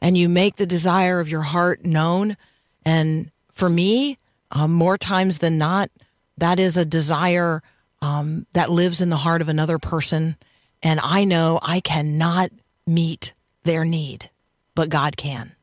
[0.00, 2.36] and you make the desire of your heart known.
[2.84, 4.18] And for me,
[4.52, 5.90] um, more times than not,
[6.38, 7.62] that is a desire
[8.02, 10.36] um, that lives in the heart of another person.
[10.82, 12.50] And I know I cannot
[12.86, 13.32] meet
[13.64, 14.30] their need,
[14.74, 15.56] but God can.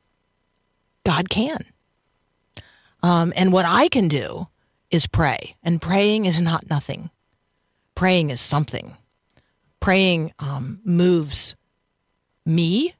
[1.06, 1.64] God can.
[3.02, 4.48] Um, and what I can do
[4.94, 5.56] is pray.
[5.64, 7.10] And praying is not nothing.
[7.96, 8.96] Praying is something.
[9.80, 11.56] Praying um, moves
[12.46, 12.94] me.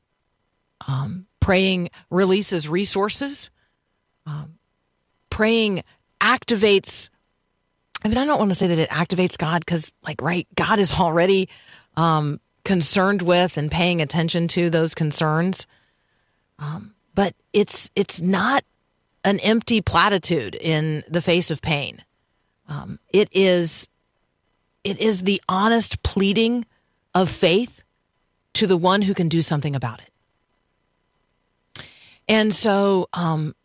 [0.88, 3.50] Um, praying releases resources.
[4.26, 4.58] Um,
[5.30, 5.84] praying
[6.20, 7.10] activates.
[8.04, 10.80] I mean, I don't want to say that it activates God because, like, right, God
[10.80, 11.48] is already
[11.96, 15.68] um, concerned with and paying attention to those concerns.
[16.60, 18.64] Um, but it's it's not
[19.24, 22.04] an empty platitude in the face of pain.
[22.68, 23.88] Um, it is
[24.84, 26.66] it is the honest pleading
[27.16, 27.84] of faith
[28.54, 30.10] to the one who can do something about it.
[32.28, 33.56] And so, um,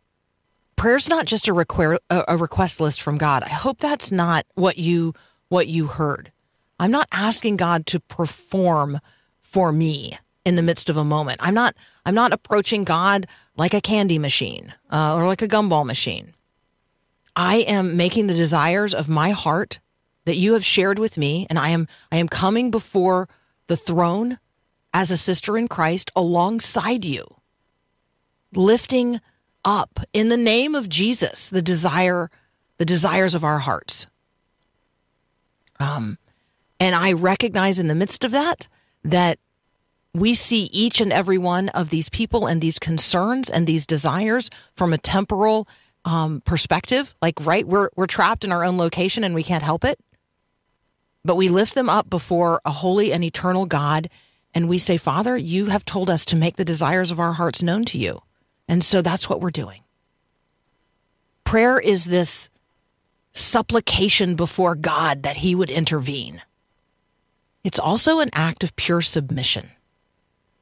[0.76, 1.66] prayer's not just a,
[2.10, 3.42] a request list from God.
[3.42, 5.14] I hope that's not what you
[5.48, 6.30] what you heard.
[6.80, 9.00] I'm not asking God to perform
[9.42, 11.40] for me in the midst of a moment.
[11.42, 13.26] I'm not I'm not approaching God
[13.58, 16.32] like a candy machine uh, or like a gumball machine.
[17.36, 19.80] I am making the desires of my heart
[20.24, 23.28] that you have shared with me, and I am I am coming before
[23.66, 24.38] the throne
[24.94, 27.26] as a sister in Christ alongside you,
[28.54, 29.20] lifting
[29.64, 32.30] up in the name of Jesus the desire,
[32.78, 34.06] the desires of our hearts.
[35.80, 36.18] Um,
[36.80, 38.68] and I recognize in the midst of that
[39.04, 39.38] that
[40.14, 44.50] we see each and every one of these people and these concerns and these desires
[44.74, 45.68] from a temporal
[46.04, 47.14] um, perspective.
[47.20, 49.98] Like, right, we're we're trapped in our own location and we can't help it.
[51.24, 54.08] But we lift them up before a holy and eternal God,
[54.54, 57.62] and we say, Father, you have told us to make the desires of our hearts
[57.62, 58.22] known to you,
[58.66, 59.82] and so that's what we're doing.
[61.44, 62.48] Prayer is this
[63.32, 66.42] supplication before God that He would intervene.
[67.64, 69.70] It's also an act of pure submission.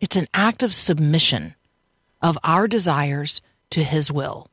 [0.00, 1.54] It's an act of submission
[2.22, 3.40] of our desires
[3.70, 4.48] to His will,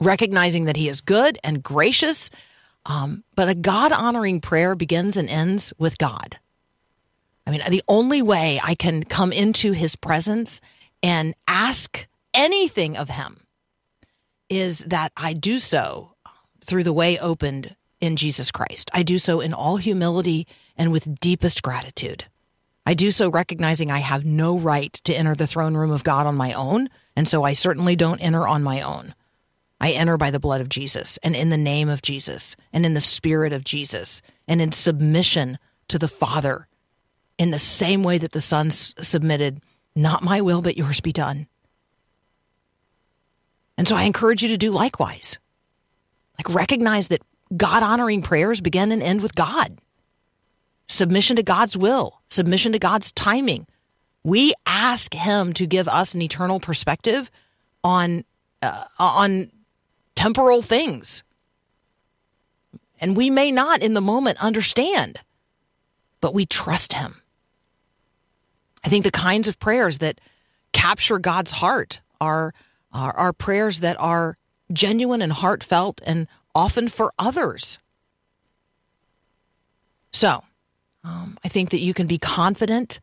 [0.00, 2.30] recognizing that He is good and gracious.
[2.84, 6.38] Um, but a God honoring prayer begins and ends with God.
[7.46, 10.60] I mean, the only way I can come into His presence
[11.02, 13.46] and ask anything of Him
[14.48, 16.14] is that I do so
[16.64, 18.90] through the way opened in Jesus Christ.
[18.92, 20.46] I do so in all humility
[20.76, 22.26] and with deepest gratitude.
[22.86, 26.26] I do so recognizing I have no right to enter the throne room of God
[26.26, 29.14] on my own, and so I certainly don't enter on my own.
[29.80, 32.94] I enter by the blood of Jesus and in the name of Jesus and in
[32.94, 35.58] the spirit of Jesus and in submission
[35.88, 36.66] to the Father
[37.38, 39.60] in the same way that the Son submitted,
[39.94, 41.46] not my will, but yours be done.
[43.76, 45.38] And so I encourage you to do likewise.
[46.38, 47.22] Like recognize that
[47.54, 49.80] God honoring prayers begin and end with God.
[50.88, 53.66] Submission to God's will, submission to God's timing.
[54.22, 57.30] We ask Him to give us an eternal perspective
[57.82, 58.24] on
[58.62, 59.50] uh, on
[60.14, 61.22] temporal things,
[63.00, 65.20] and we may not in the moment understand,
[66.20, 67.20] but we trust Him.
[68.84, 70.20] I think the kinds of prayers that
[70.72, 72.54] capture God's heart are
[72.92, 74.38] are, are prayers that are
[74.72, 77.78] genuine and heartfelt and often for others.
[80.12, 80.42] So,
[81.06, 82.98] um, I think that you can be confident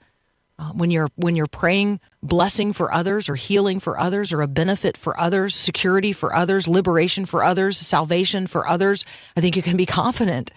[0.59, 4.47] uh, when you're when you're praying blessing for others or healing for others or a
[4.47, 9.05] benefit for others, security for others, liberation for others, salvation for others,
[9.37, 10.51] I think you can be confident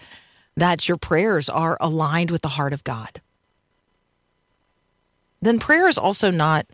[0.57, 3.21] that your prayers are aligned with the heart of God.
[5.41, 6.67] Then prayer is also not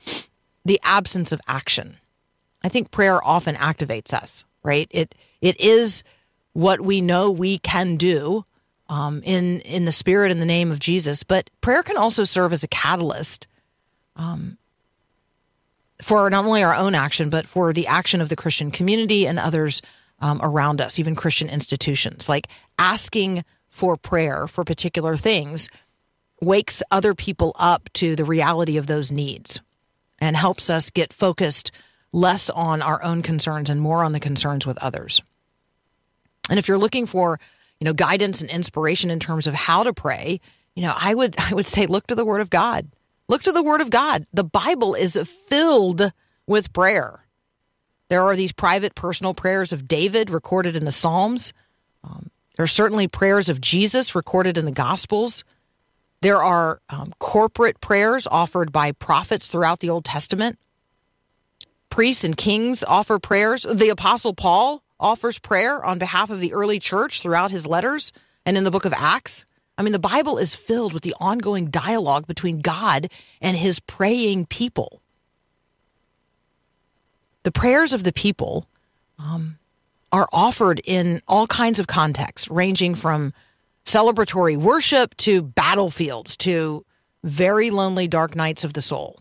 [0.66, 1.98] the absence of action.
[2.64, 4.88] I think prayer often activates us, right?
[4.90, 6.04] It it is
[6.54, 8.46] what we know we can do
[8.94, 11.24] um, in in the spirit and the name of Jesus.
[11.24, 13.48] But prayer can also serve as a catalyst
[14.16, 14.60] um,
[16.00, 19.40] for not only our own action, but for the action of the Christian community and
[19.40, 19.82] others
[20.20, 22.30] um, around us, even Christian institutions.
[22.30, 25.70] Like asking for prayer for particular things
[26.40, 29.60] wakes other people up to the reality of those needs
[30.20, 31.72] and helps us get focused
[32.12, 35.20] less on our own concerns and more on the concerns with others.
[36.48, 37.40] And if you're looking for,
[37.84, 40.40] you know, guidance and inspiration in terms of how to pray,
[40.74, 42.88] you know, I would I would say look to the word of God.
[43.28, 44.26] Look to the word of God.
[44.32, 45.18] The Bible is
[45.48, 46.14] filled
[46.48, 47.26] with prayer.
[48.08, 51.52] There are these private personal prayers of David recorded in the Psalms.
[52.06, 55.44] Um, there are certainly prayers of Jesus recorded in the Gospels.
[56.22, 60.58] There are um, corporate prayers offered by prophets throughout the Old Testament.
[61.90, 63.64] Priests and kings offer prayers.
[63.70, 68.12] The Apostle Paul offers prayer on behalf of the early church throughout his letters
[68.46, 69.46] and in the book of Acts.
[69.78, 73.10] I mean, the Bible is filled with the ongoing dialogue between God
[73.42, 75.02] and his praying people.
[77.44, 78.68] The prayers of the people
[79.20, 79.58] um,
[80.12, 83.34] are offered in all kinds of contexts, ranging from
[83.86, 86.86] celebratory worship to battlefields to
[87.24, 89.20] very lonely dark nights of the soul.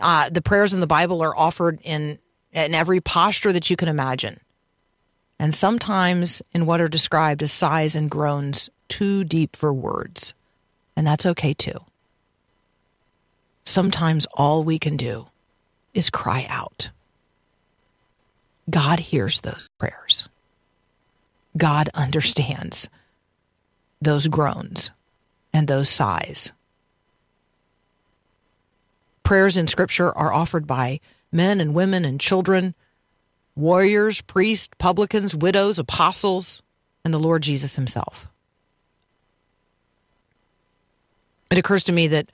[0.00, 2.18] Uh, the prayers in the Bible are offered in
[2.52, 4.38] in every posture that you can imagine,
[5.38, 10.34] and sometimes in what are described as sighs and groans too deep for words,
[10.96, 11.78] and that's okay too.
[13.64, 15.26] Sometimes all we can do
[15.94, 16.90] is cry out.
[18.68, 20.28] God hears those prayers.
[21.56, 22.88] God understands
[24.00, 24.90] those groans
[25.52, 26.52] and those sighs.
[29.22, 31.00] Prayers in Scripture are offered by
[31.32, 32.74] men and women and children,
[33.56, 36.62] warriors, priests, publicans, widows, apostles,
[37.04, 38.28] and the Lord Jesus Himself.
[41.50, 42.30] It occurs to me that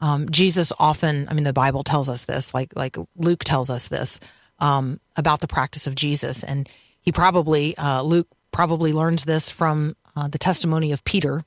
[0.00, 3.88] um, Jesus often, I mean, the Bible tells us this, like like Luke tells us
[3.88, 4.20] this
[4.58, 6.68] um, about the practice of Jesus, and
[7.00, 11.44] he probably uh, Luke probably learns this from uh, the testimony of Peter.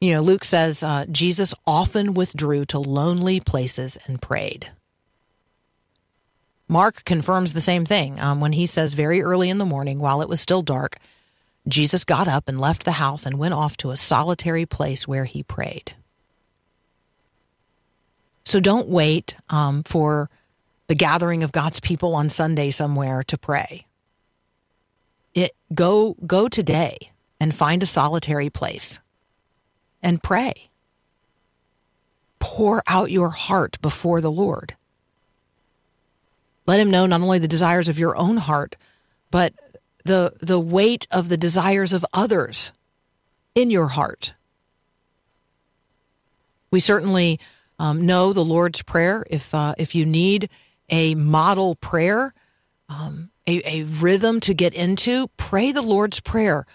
[0.00, 4.70] You know, Luke says uh, Jesus often withdrew to lonely places and prayed.
[6.70, 8.20] Mark confirms the same thing.
[8.20, 10.98] Um, when he says, very early in the morning, while it was still dark,
[11.66, 15.24] Jesus got up and left the house and went off to a solitary place where
[15.24, 15.96] he prayed.
[18.44, 20.30] So don't wait um, for
[20.86, 23.84] the gathering of God's people on Sunday somewhere to pray.
[25.34, 27.10] It go go today
[27.40, 29.00] and find a solitary place
[30.04, 30.70] and pray.
[32.38, 34.76] Pour out your heart before the lord
[36.70, 38.76] let him know not only the desires of your own heart
[39.30, 39.52] but
[40.04, 42.72] the the weight of the desires of others
[43.54, 44.32] in your heart
[46.70, 47.38] we certainly
[47.78, 50.48] um, know the lord's prayer if uh, if you need
[50.88, 52.34] a model prayer
[52.88, 56.66] um, a, a rhythm to get into, pray the Lord's Prayer.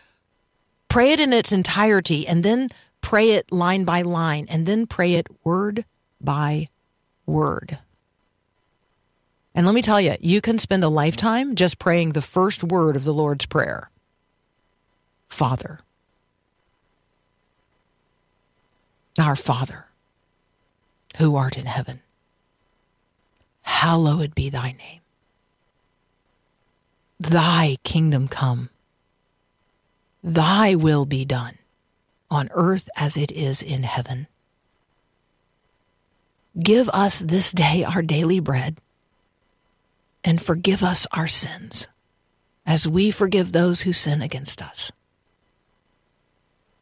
[0.89, 2.70] Pray it in its entirety and then
[3.02, 5.86] pray it line by line and then pray it word
[6.22, 6.68] by
[7.26, 7.80] word.
[9.56, 12.97] And let me tell you, you can spend a lifetime just praying the first word
[12.97, 13.89] of the Lord's Prayer
[15.30, 15.80] Father.
[19.18, 19.86] Our Father,
[21.18, 22.01] who art in heaven,
[23.62, 24.99] hallowed be thy name.
[27.18, 28.70] Thy kingdom come.
[30.22, 31.58] Thy will be done
[32.30, 34.28] on earth as it is in heaven.
[36.62, 38.82] Give us this day our daily bread
[40.26, 41.88] and forgive us our sins
[42.65, 44.91] as we forgive those who sin against us.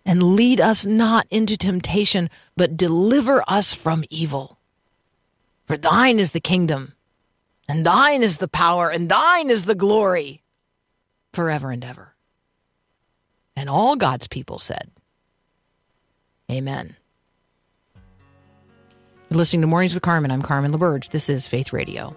[0.05, 4.57] And lead us not into temptation, but deliver us from evil.
[5.65, 6.93] For thine is the kingdom
[7.67, 10.43] and thine is the power, and thine is the glory
[11.31, 12.13] forever and ever.
[13.55, 14.91] And all God's people said,
[16.51, 16.95] Amen.
[19.29, 20.29] You're listening to Mornings with Carmen.
[20.29, 21.09] I'm Carmen LaBerge.
[21.09, 22.15] This is Faith Radio.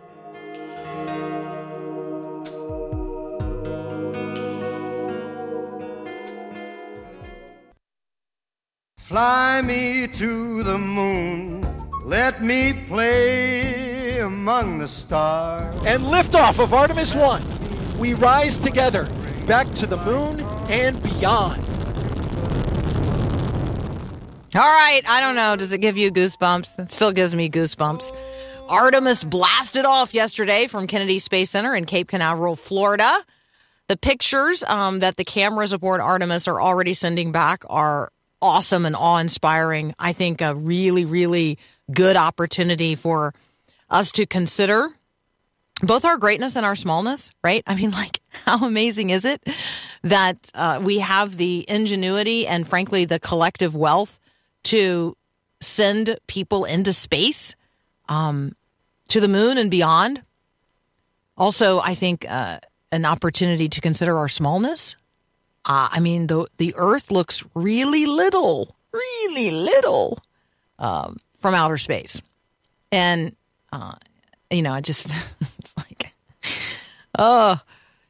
[9.06, 11.62] Fly me to the moon
[12.04, 15.62] Let me play among the stars.
[15.86, 17.98] And liftoff of Artemis 1.
[18.00, 19.08] We rise together
[19.46, 21.62] back to the moon and beyond.
[24.56, 25.54] All right, I don't know.
[25.54, 26.80] Does it give you goosebumps?
[26.80, 28.10] It still gives me goosebumps.
[28.68, 33.24] Artemis blasted off yesterday from Kennedy Space Center in Cape Canaveral, Florida.
[33.86, 38.96] The pictures um, that the cameras aboard Artemis are already sending back are awesome and
[38.96, 39.94] awe inspiring.
[39.98, 41.58] I think a really, really
[41.92, 43.34] good opportunity for
[43.88, 44.90] us to consider
[45.82, 47.62] both our greatness and our smallness, right?
[47.66, 49.46] I mean, like, how amazing is it
[50.02, 54.18] that uh, we have the ingenuity and, frankly, the collective wealth
[54.64, 55.16] to
[55.60, 57.54] send people into space,
[58.08, 58.54] um,
[59.08, 60.22] to the moon and beyond?
[61.36, 62.60] Also, I think uh,
[62.92, 64.96] an opportunity to consider our smallness.
[65.66, 70.22] Uh, I mean, the the Earth looks really little, really little
[70.78, 72.22] um, from outer space,
[72.92, 73.34] and
[73.72, 73.94] uh,
[74.50, 75.10] you know, I just
[75.58, 76.14] it's like,
[77.18, 77.60] oh,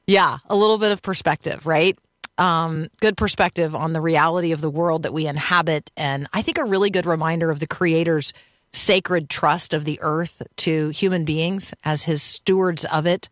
[0.07, 1.98] yeah, a little bit of perspective, right?
[2.38, 6.59] Um, good perspective on the reality of the world that we inhabit, and I think
[6.59, 8.34] a really good reminder of the Creator's
[8.74, 13.30] sacred trust of the earth to human beings as His stewards of it.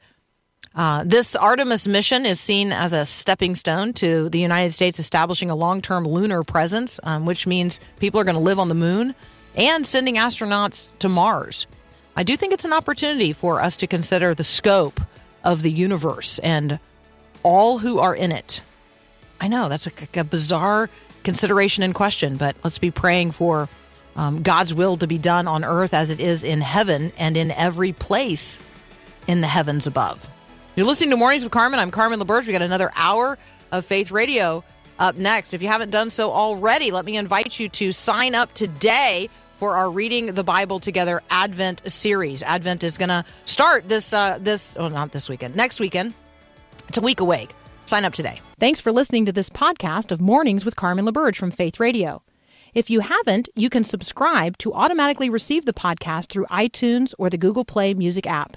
[0.74, 5.48] Uh, this Artemis mission is seen as a stepping stone to the United States establishing
[5.48, 8.74] a long term lunar presence, um, which means people are going to live on the
[8.74, 9.14] moon
[9.54, 11.68] and sending astronauts to Mars.
[12.16, 15.00] I do think it's an opportunity for us to consider the scope
[15.44, 16.80] of the universe and
[17.44, 18.60] all who are in it.
[19.40, 20.90] I know that's a, a bizarre
[21.22, 23.68] consideration and question, but let's be praying for
[24.16, 27.52] um, God's will to be done on earth as it is in heaven and in
[27.52, 28.58] every place
[29.28, 30.28] in the heavens above.
[30.76, 31.78] You're listening to Mornings with Carmen.
[31.78, 32.48] I'm Carmen LaBerge.
[32.48, 33.38] We got another hour
[33.70, 34.64] of Faith Radio
[34.98, 35.54] up next.
[35.54, 39.76] If you haven't done so already, let me invite you to sign up today for
[39.76, 42.42] our Reading the Bible Together Advent series.
[42.42, 46.12] Advent is going to start this, uh, this, oh, not this weekend, next weekend.
[46.88, 47.46] It's a week away.
[47.86, 48.40] Sign up today.
[48.58, 52.20] Thanks for listening to this podcast of Mornings with Carmen LaBerge from Faith Radio.
[52.74, 57.38] If you haven't, you can subscribe to automatically receive the podcast through iTunes or the
[57.38, 58.56] Google Play Music app.